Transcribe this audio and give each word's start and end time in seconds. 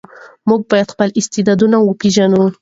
موږ 0.49 0.61
باید 0.71 0.91
خپل 0.93 1.09
استعدادونه 1.19 1.77
وپېژنو. 1.81 2.43